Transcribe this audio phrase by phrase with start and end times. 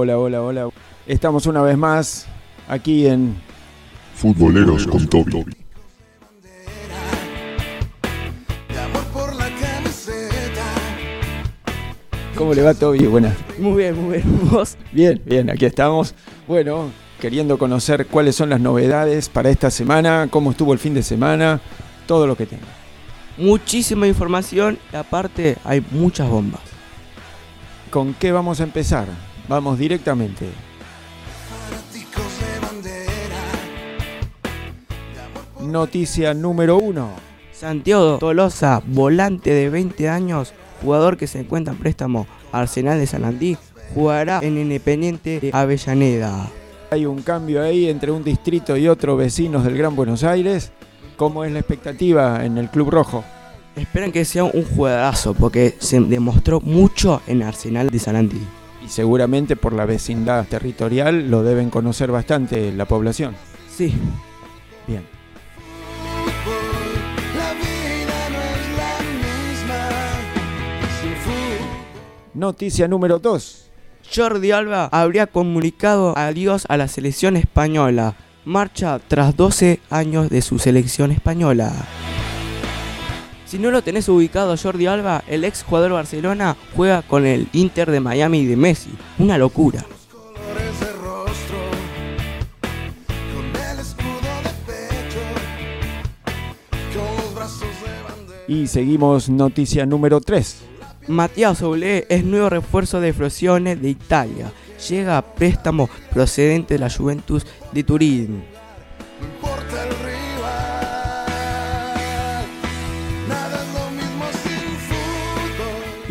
[0.00, 0.68] hola, hola, hola.
[1.06, 2.26] Estamos una vez más
[2.68, 3.36] aquí en
[4.14, 5.44] Futboleros con Toby.
[12.34, 13.06] ¿Cómo le va Toby?
[13.06, 13.36] Buenas.
[13.58, 14.50] Muy bien, muy bien.
[14.50, 14.78] ¿Vos?
[14.90, 16.14] Bien, bien, aquí estamos.
[16.48, 16.90] Bueno,
[17.20, 21.60] queriendo conocer cuáles son las novedades para esta semana, cómo estuvo el fin de semana,
[22.06, 22.64] todo lo que tenga.
[23.36, 26.62] Muchísima información y aparte hay muchas bombas.
[27.90, 29.06] ¿Con qué vamos a empezar?
[29.50, 30.46] Vamos directamente.
[35.60, 37.10] Noticia número uno.
[37.50, 43.56] Santiago Tolosa, volante de 20 años, jugador que se encuentra en préstamo Arsenal de Sanandí,
[43.92, 46.48] jugará en Independiente de Avellaneda.
[46.92, 50.70] Hay un cambio ahí entre un distrito y otro vecinos del Gran Buenos Aires.
[51.16, 53.24] ¿Cómo es la expectativa en el Club Rojo?
[53.74, 58.59] Esperan que sea un jugadorazo porque se demostró mucho en Arsenal de Sanandí.
[58.84, 63.34] Y seguramente por la vecindad territorial lo deben conocer bastante la población.
[63.70, 63.94] Sí,
[64.86, 65.04] Bien.
[72.34, 73.70] Noticia número 2.
[74.14, 78.16] Jordi Alba habría comunicado adiós a la selección española.
[78.44, 81.72] Marcha tras 12 años de su selección española.
[83.50, 87.90] Si no lo tenés ubicado Jordi Alba, el ex jugador Barcelona juega con el Inter
[87.90, 88.90] de Miami de Messi.
[89.18, 89.84] Una locura.
[98.46, 100.56] Y seguimos noticia número 3.
[101.08, 104.52] Matías Oblé es nuevo refuerzo de Frosinone de Italia.
[104.88, 108.59] Llega a préstamo procedente de la Juventus de Turín.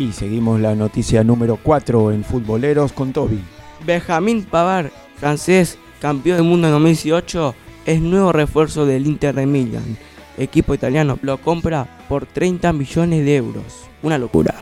[0.00, 3.38] Y seguimos la noticia número 4 en Futboleros con Toby.
[3.84, 9.98] Benjamín Pavard, francés, campeón del mundo en 2018, es nuevo refuerzo del Inter de Milan.
[10.38, 13.90] Equipo italiano lo compra por 30 millones de euros.
[14.02, 14.54] Una locura.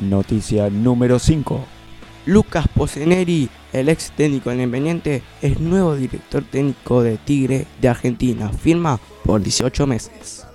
[0.00, 1.79] Noticia número 5.
[2.30, 8.50] Lucas Poseneri, el ex técnico Independiente, es nuevo director técnico de Tigre de Argentina.
[8.50, 10.46] Firma por 18 meses.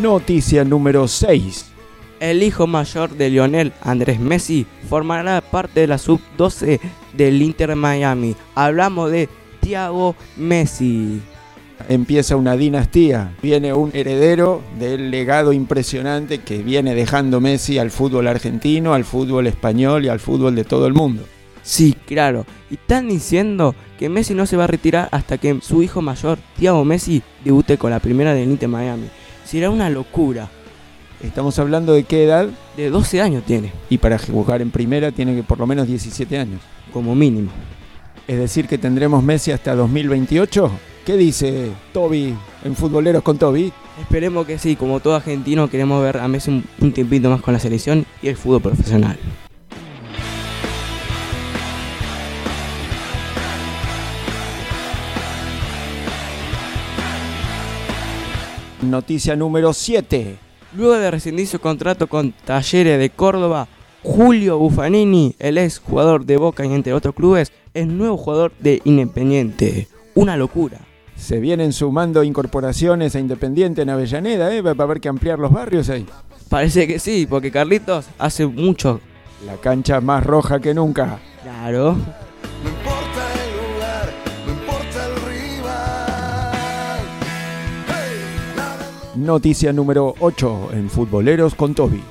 [0.00, 1.66] Noticia número 6.
[2.18, 6.80] El hijo mayor de Lionel, Andrés Messi, formará parte de la sub-12
[7.12, 8.36] del Inter Miami.
[8.54, 9.28] Hablamos de
[9.60, 11.20] Thiago Messi.
[11.88, 13.34] Empieza una dinastía.
[13.42, 19.46] Viene un heredero del legado impresionante que viene dejando Messi al fútbol argentino, al fútbol
[19.46, 21.24] español y al fútbol de todo el mundo.
[21.62, 22.44] Sí, claro.
[22.70, 26.38] Y están diciendo que Messi no se va a retirar hasta que su hijo mayor,
[26.58, 29.08] Thiago Messi, debute con la primera del Inter Miami.
[29.44, 30.48] Será una locura.
[31.22, 35.34] Estamos hablando de qué edad De 12 años tiene, y para jugar en primera tiene
[35.34, 36.60] que por lo menos 17 años.
[36.92, 37.50] como mínimo.
[38.28, 40.70] Es decir, que tendremos Messi hasta 2028.
[41.04, 42.34] ¿Qué dice Toby
[42.64, 43.70] en Futboleros con Toby?
[44.00, 47.52] Esperemos que sí, como todo argentino queremos ver a Messi un, un tiempito más con
[47.52, 49.18] la selección y el fútbol profesional.
[58.80, 60.36] Noticia número 7.
[60.74, 63.68] Luego de rescindir su contrato con Talleres de Córdoba,
[64.02, 68.80] Julio Buffanini, el ex jugador de Boca y entre otros clubes, es nuevo jugador de
[68.84, 69.86] Independiente.
[70.14, 70.80] Una locura.
[71.16, 74.60] Se vienen sumando incorporaciones a Independiente en Avellaneda, ¿eh?
[74.62, 76.06] Va a haber que ampliar los barrios ahí.
[76.48, 79.00] Parece que sí, porque Carlitos hace mucho.
[79.46, 81.18] La cancha más roja que nunca.
[81.42, 81.92] Claro.
[82.62, 84.12] No importa el lugar,
[84.46, 87.00] no importa el rival.
[87.88, 92.02] Hey, nada es lo Noticia número 8 en Futboleros con Toby.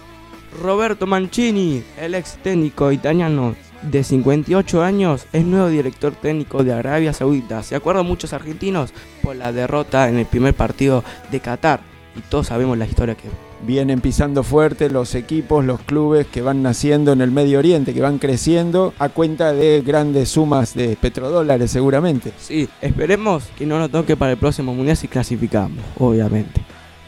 [0.62, 3.56] Roberto Mancini, el ex técnico italiano
[3.92, 7.64] de 58 años, es nuevo director técnico de Arabia Saudita.
[7.64, 11.82] ¿Se acuerdan muchos argentinos por la derrota en el primer partido de Qatar?
[12.16, 13.30] Y todos sabemos la historia que
[13.66, 18.02] Vienen pisando fuerte los equipos, los clubes que van naciendo en el Medio Oriente, que
[18.02, 22.34] van creciendo a cuenta de grandes sumas de petrodólares seguramente.
[22.38, 26.62] Sí, esperemos que no nos toque para el próximo mundial si clasificamos, obviamente.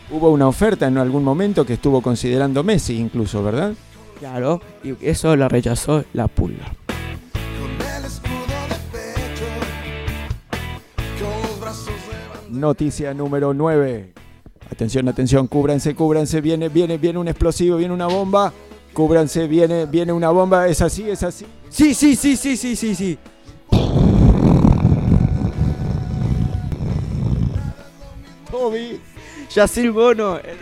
[0.10, 3.74] Hubo una oferta en algún momento que estuvo considerando Messi incluso, ¿verdad?
[4.20, 6.66] Claro, y eso la rechazó la pulga.
[12.50, 14.14] Noticia número 9.
[14.72, 18.52] Atención, atención, cúbranse, cúbranse, viene, viene, viene un explosivo, viene una bomba.
[18.94, 21.46] Cúbranse, viene, viene una bomba, es así, es así.
[21.70, 23.18] Sí, sí, sí, sí, sí, sí, sí.
[28.50, 29.02] Toby.
[29.53, 30.57] Yacir Bono, el,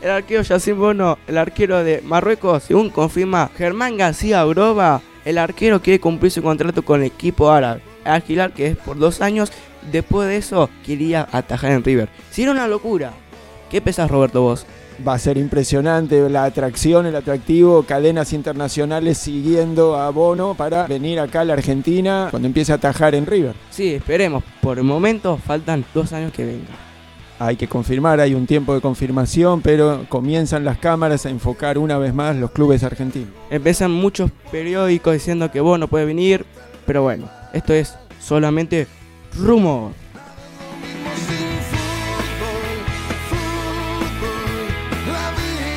[0.00, 5.82] el arquero Yacir Bono, el arquero de Marruecos, según confirma Germán García Groba, el arquero
[5.82, 7.82] quiere cumplir su contrato con el equipo árabe.
[8.04, 9.52] Al Hilal, que es por dos años,
[9.92, 12.08] después de eso quería atajar en River.
[12.30, 13.12] Si era una locura.
[13.70, 14.64] ¿Qué pensás, Roberto, vos?
[15.06, 21.20] Va a ser impresionante la atracción, el atractivo, cadenas internacionales siguiendo a Bono para venir
[21.20, 23.54] acá a la Argentina cuando empiece a atajar en River.
[23.70, 24.42] Sí, esperemos.
[24.60, 26.87] Por el momento faltan dos años que venga.
[27.40, 31.96] Hay que confirmar, hay un tiempo de confirmación, pero comienzan las cámaras a enfocar una
[31.96, 33.30] vez más los clubes argentinos.
[33.48, 36.44] Empiezan muchos periódicos diciendo que Bono puede venir,
[36.84, 38.88] pero bueno, esto es solamente
[39.36, 39.92] rumor.
[45.06, 45.68] No no.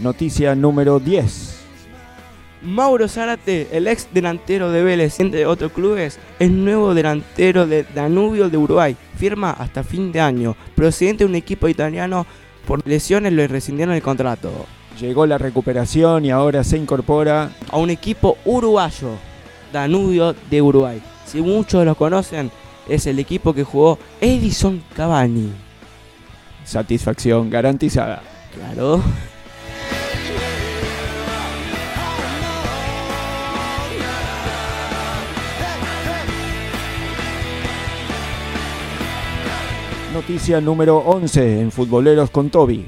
[0.00, 1.53] Noticia número 10.
[2.64, 8.48] Mauro Zárate, el ex delantero de Vélez, entre otros clubes, es nuevo delantero de Danubio
[8.48, 8.96] de Uruguay.
[9.16, 10.56] Firma hasta fin de año.
[10.74, 12.26] Procedente de un equipo italiano,
[12.66, 14.50] por lesiones le rescindieron el contrato.
[14.98, 17.50] Llegó la recuperación y ahora se incorpora.
[17.70, 19.10] A un equipo uruguayo,
[19.72, 21.02] Danubio de Uruguay.
[21.26, 22.50] Si muchos lo conocen,
[22.88, 25.52] es el equipo que jugó Edison Cavani.
[26.64, 28.22] Satisfacción garantizada.
[28.54, 29.02] Claro.
[40.14, 42.86] Noticia número 11 en Futboleros con Toby.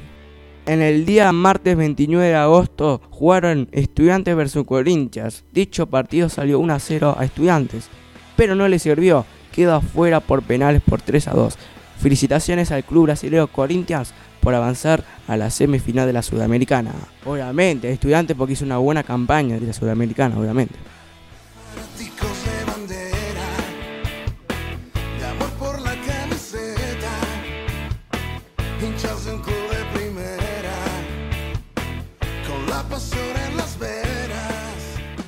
[0.65, 5.43] En el día martes 29 de agosto jugaron Estudiantes versus Corinthians.
[5.51, 7.89] Dicho partido salió 1 a 0 a Estudiantes,
[8.37, 9.25] pero no le sirvió.
[9.51, 11.57] Quedó afuera por penales por 3 a 2.
[11.99, 16.93] Felicitaciones al club brasileño Corinthians por avanzar a la semifinal de la Sudamericana.
[17.25, 20.75] Obviamente, Estudiantes porque hizo una buena campaña de la Sudamericana, obviamente.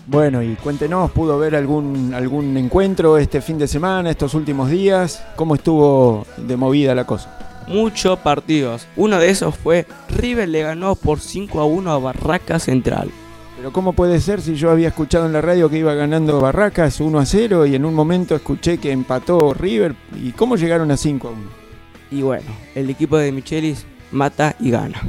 [0.10, 5.24] Bueno, y cuéntenos, ¿pudo ver algún, algún encuentro este fin de semana, estos últimos días?
[5.36, 7.38] ¿Cómo estuvo de movida la cosa?
[7.68, 8.88] Muchos partidos.
[8.96, 9.86] Uno de esos fue
[10.18, 13.12] River le ganó por 5 a 1 a Barraca Central.
[13.56, 17.00] Pero ¿cómo puede ser si yo había escuchado en la radio que iba ganando Barracas
[17.00, 19.94] 1 a 0 y en un momento escuché que empató River?
[20.16, 21.42] ¿Y cómo llegaron a 5 a 1?
[22.10, 25.00] Y bueno, el equipo de Michelis mata y gana.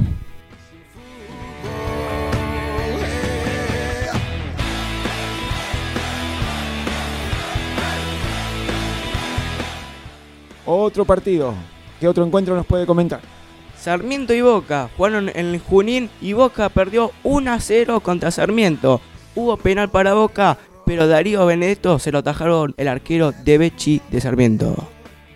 [10.73, 11.53] Otro partido.
[11.99, 13.19] ¿Qué otro encuentro nos puede comentar?
[13.77, 19.01] Sarmiento y Boca jugaron en el Junín y Boca perdió 1 a 0 contra Sarmiento.
[19.35, 24.21] Hubo penal para Boca, pero Darío Benedetto se lo tajaron el arquero de Becci de
[24.21, 24.87] Sarmiento.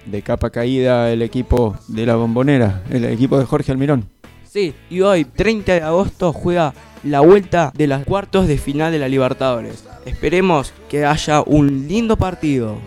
[0.05, 4.07] De capa caída el equipo de la bombonera, el equipo de Jorge Almirón.
[4.49, 8.99] Sí, y hoy, 30 de agosto, juega la vuelta de los cuartos de final de
[8.99, 9.83] la Libertadores.
[10.05, 12.77] Esperemos que haya un lindo partido.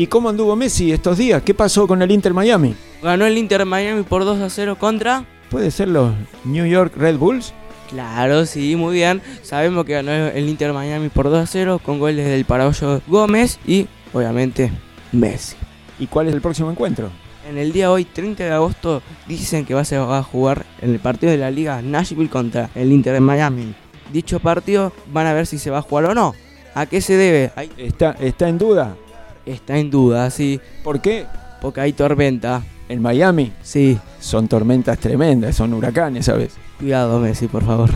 [0.00, 1.42] ¿Y cómo anduvo Messi estos días?
[1.42, 2.74] ¿Qué pasó con el Inter Miami?
[3.02, 5.26] Ganó el Inter Miami por 2 a 0 contra...
[5.50, 7.52] ¿Puede ser los New York Red Bulls?
[7.90, 9.20] Claro, sí, muy bien.
[9.42, 13.58] Sabemos que ganó el Inter Miami por 2 a 0 con goles del paraguayo Gómez
[13.66, 14.72] y, obviamente,
[15.12, 15.56] Messi.
[15.98, 17.10] ¿Y cuál es el próximo encuentro?
[17.46, 21.30] En el día hoy, 30 de agosto, dicen que va a, jugar en el partido
[21.30, 23.74] de la Liga Nashville contra el Inter de Miami.
[24.10, 26.32] Dicho partido van a ver si se va a jugar o no.
[26.74, 27.52] ¿A qué se debe?
[27.54, 28.96] Ahí ¿Está, está en duda?
[29.46, 31.26] Está en duda, sí, ¿Por qué?
[31.60, 32.62] porque hay tormenta.
[32.88, 36.56] En Miami Sí, son tormentas tremendas, son huracanes, ¿sabes?
[36.78, 37.90] cuidado Messi, por favor.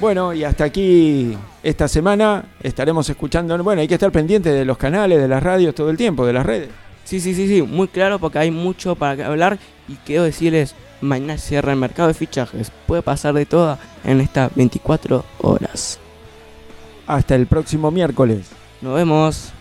[0.00, 3.60] Bueno, y hasta aquí esta semana estaremos escuchando.
[3.64, 6.32] Bueno, hay que estar pendiente de los canales, de las radios todo el tiempo, de
[6.32, 6.68] las redes.
[7.02, 9.58] Sí, sí, sí, sí, muy claro porque hay mucho para hablar
[9.88, 12.70] y quiero decirles, mañana cierra el mercado de fichajes.
[12.86, 15.98] Puede pasar de todo en estas 24 horas.
[17.08, 18.46] Hasta el próximo miércoles.
[18.80, 19.50] Nos vemos.
[19.50, 19.56] No,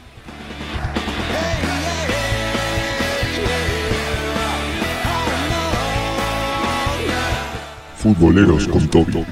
[7.98, 9.26] Futboleros con Toby.